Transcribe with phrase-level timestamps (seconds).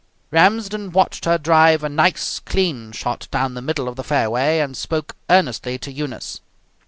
[0.31, 4.75] Ramsden watched her drive a nice, clean shot down the middle of the fairway, and
[4.75, 6.41] spoke earnestly to Eunice.